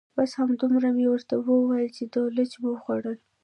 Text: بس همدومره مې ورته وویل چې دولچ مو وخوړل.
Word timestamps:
بس 0.17 0.31
همدومره 0.41 0.89
مې 0.95 1.05
ورته 1.09 1.35
وویل 1.37 1.89
چې 1.97 2.03
دولچ 2.15 2.51
مو 2.61 2.69
وخوړل. 2.73 3.17